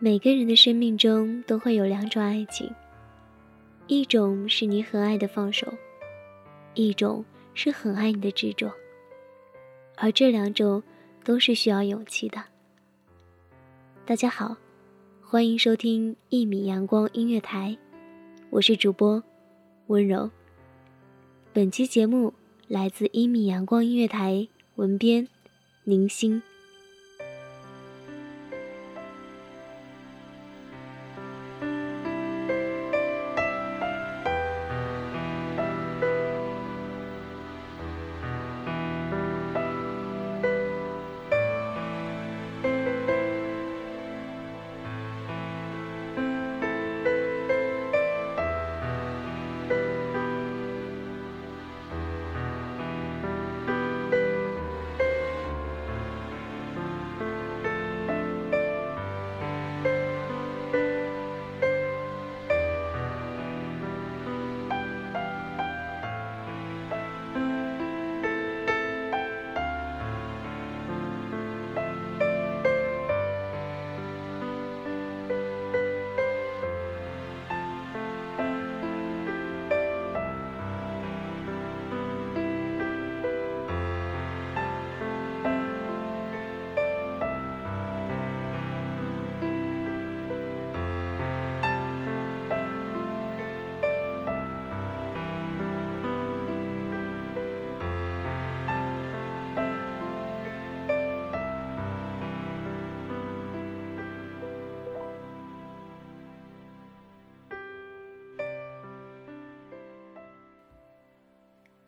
[0.00, 2.72] 每个人的生命中都会有两种爱情，
[3.88, 5.66] 一种是你很爱的放手，
[6.74, 8.72] 一种是很爱你的执着，
[9.96, 10.80] 而这两种
[11.24, 12.44] 都是需要勇气的。
[14.06, 14.56] 大家好，
[15.20, 17.76] 欢迎收听一米阳光音乐台，
[18.50, 19.20] 我是主播
[19.88, 20.30] 温柔。
[21.52, 22.32] 本期节目
[22.68, 24.46] 来自一米阳光音乐台，
[24.76, 25.26] 文编
[25.82, 26.40] 宁心。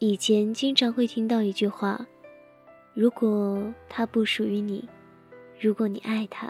[0.00, 2.06] 以前经常会听到一句话
[2.94, 4.88] ：“如果他不属于你，
[5.58, 6.48] 如果你爱他，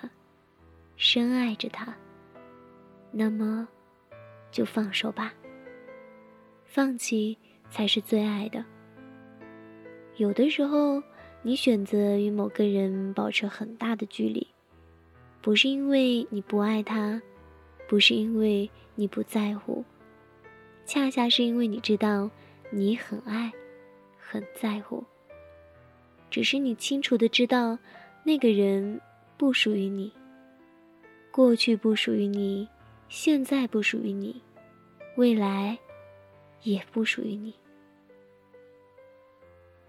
[0.96, 1.96] 深爱着他，
[3.10, 3.66] 那么
[4.50, 5.32] 就放手吧。
[6.66, 7.38] 放弃
[7.70, 8.62] 才是最爱的。
[10.18, 11.02] 有的时候，
[11.40, 14.46] 你选择与某个人保持很大的距离，
[15.40, 17.22] 不是因为你不爱他，
[17.88, 19.82] 不是因为你不在乎，
[20.84, 22.30] 恰恰是因为你知道。”
[22.70, 23.52] 你很爱，
[24.18, 25.02] 很在乎。
[26.30, 27.78] 只是你清楚的知道，
[28.22, 29.00] 那个人
[29.36, 30.12] 不属于你，
[31.30, 32.68] 过去不属于你，
[33.08, 34.42] 现在不属于你，
[35.16, 35.78] 未来
[36.62, 37.54] 也不属于你。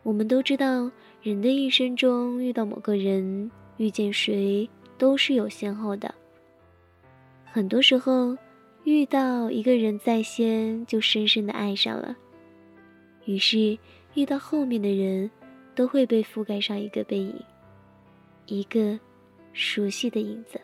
[0.03, 0.89] 我们都知道，
[1.21, 4.67] 人的一生中遇到某个人，遇见谁
[4.97, 6.15] 都是有先后的。
[7.43, 8.37] 很多时候，
[8.85, 12.15] 遇到一个人在先，就深深的爱上了。
[13.29, 13.77] 于是，
[14.15, 15.29] 遇到后面的人，
[15.75, 17.35] 都会被覆盖上一个背影，
[18.47, 18.99] 一个
[19.53, 20.59] 熟悉的影子。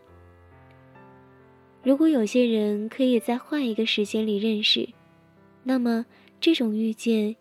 [1.84, 4.90] 如果有些人可以在换一个时间里认识，
[5.62, 6.08] 那么
[6.42, 7.36] 这种遇见，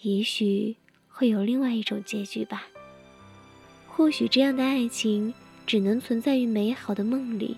[0.00, 0.74] 也许
[1.06, 2.66] 会有另外一种结局吧。
[3.86, 5.32] 或许这样的爱情
[5.64, 7.56] 只能存在于美好的梦里，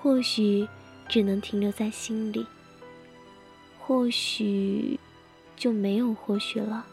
[0.00, 0.64] 或许
[1.08, 2.46] 只能停留在心里，
[3.80, 4.96] 或许。
[5.58, 6.86] 就没有或许了。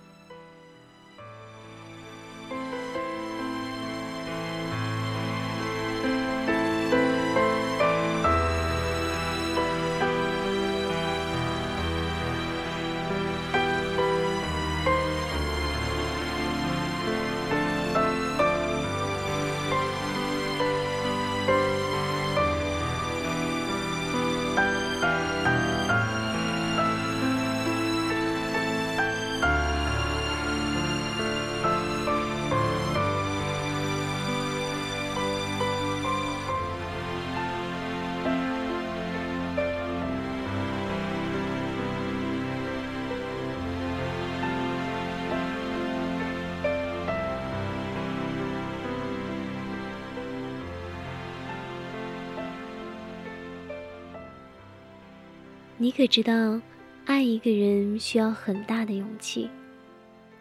[55.78, 56.62] 你可知道，
[57.04, 59.50] 爱一个人需要很大的勇气。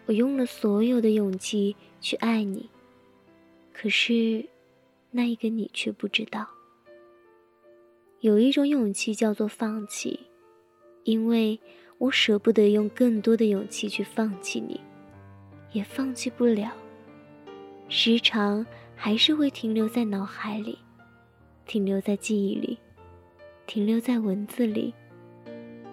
[0.07, 2.71] 我用了所有的勇气去爱你，
[3.73, 4.45] 可是，
[5.11, 6.47] 那一个你却不知道。
[8.21, 10.21] 有一种勇气叫做放弃，
[11.03, 11.59] 因为
[11.99, 14.81] 我舍不得用更多的勇气去放弃你，
[15.73, 16.73] 也放弃不了。
[17.89, 18.65] 时常
[18.95, 20.79] 还是会停留在脑海里，
[21.67, 22.79] 停留在记忆里，
[23.67, 24.95] 停留在文字里。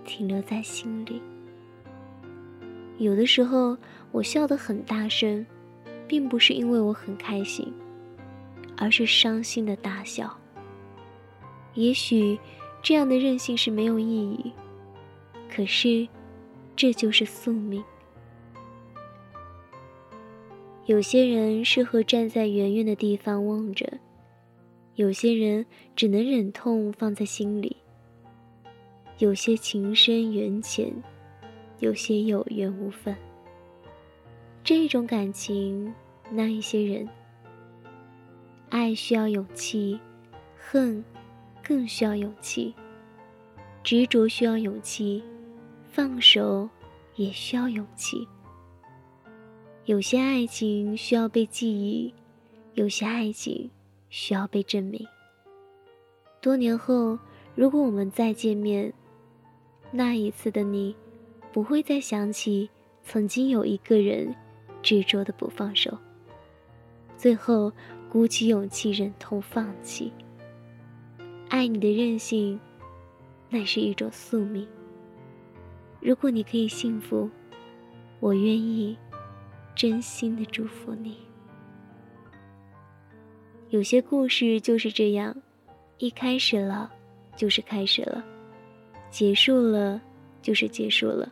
[0.05, 1.21] 停留在心里。
[2.97, 3.77] 有的时候，
[4.11, 5.45] 我笑得很大声，
[6.07, 7.73] 并不是因为我很开心，
[8.77, 10.37] 而是伤心的大笑。
[11.73, 12.37] 也许
[12.83, 14.51] 这样的任性是没有意义，
[15.49, 16.07] 可是
[16.75, 17.83] 这就是宿命。
[20.85, 23.99] 有些人适合站在远远的地方望着，
[24.95, 25.65] 有些人
[25.95, 27.77] 只能忍痛放在心里。
[29.21, 30.91] 有些情深缘浅，
[31.77, 33.15] 有些有缘无分。
[34.63, 35.93] 这种感情，
[36.31, 37.07] 那一些人，
[38.69, 39.99] 爱需要勇气，
[40.57, 41.05] 恨
[41.63, 42.73] 更需要勇气，
[43.83, 45.23] 执着需要勇气，
[45.91, 46.67] 放手
[47.15, 48.27] 也需要勇气。
[49.85, 52.11] 有些爱情需要被记忆，
[52.73, 53.69] 有些爱情
[54.09, 55.05] 需要被证明。
[56.41, 57.19] 多年后，
[57.53, 58.91] 如果我们再见面，
[59.91, 60.95] 那一次的你，
[61.51, 62.69] 不会再想起
[63.03, 64.33] 曾经有一个人
[64.81, 65.97] 执着的不放手，
[67.17, 67.71] 最后
[68.09, 70.13] 鼓起勇气忍痛放弃。
[71.49, 72.57] 爱你的任性，
[73.49, 74.65] 那是一种宿命。
[75.99, 77.29] 如果你可以幸福，
[78.21, 78.97] 我愿意
[79.75, 81.17] 真心的祝福你。
[83.69, 85.35] 有些故事就是这样，
[85.97, 86.89] 一开始了，
[87.35, 88.23] 就是开始了。
[89.11, 90.01] 结束了，
[90.41, 91.31] 就是结束了。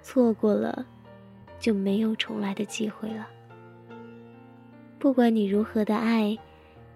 [0.00, 0.86] 错过了，
[1.58, 3.28] 就没有重来的机会了。
[4.98, 6.38] 不管你如何的爱，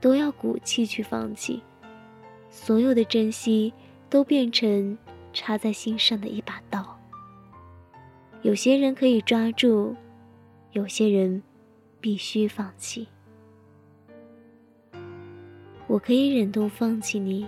[0.00, 1.60] 都要鼓气去放弃。
[2.50, 3.74] 所有的珍惜，
[4.08, 4.96] 都变成
[5.32, 6.96] 插在心上的一把刀。
[8.42, 9.96] 有些人可以抓住，
[10.72, 11.42] 有些人
[12.00, 13.08] 必须放弃。
[15.86, 17.46] 我可以忍痛放弃你。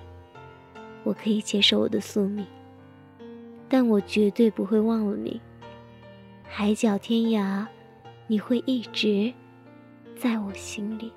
[1.07, 2.45] 我可以接受我的宿命，
[3.69, 5.41] 但我绝对不会忘了你。
[6.43, 7.65] 海角天涯，
[8.27, 9.33] 你会一直
[10.17, 11.13] 在我心里。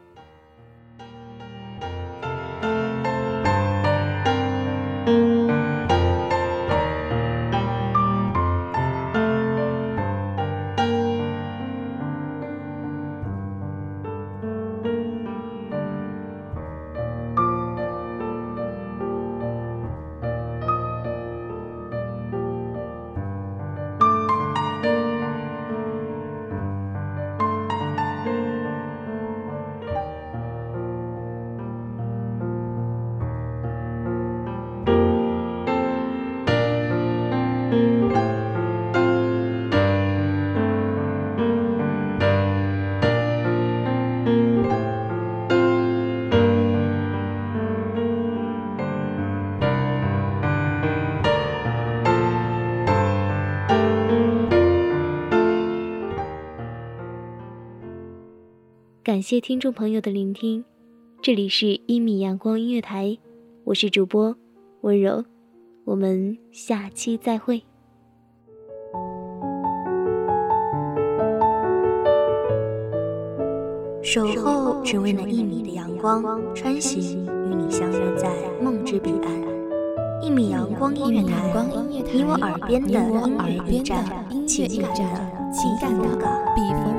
[59.09, 60.63] 感谢听众朋友的聆听，
[61.19, 63.07] 这里是《一米阳光音乐台》，
[63.63, 64.35] 我是主播
[64.81, 65.25] 温柔，
[65.83, 67.63] 我们下期再会。
[74.03, 76.23] 守候只为那一米的阳光，
[76.53, 80.21] 穿行与你相约在梦之彼岸。
[80.21, 81.51] 一米阳光音乐台，
[81.89, 84.05] 你我耳边的音乐驿站，
[84.45, 86.03] 情感的情感的
[86.55, 86.98] 避风港。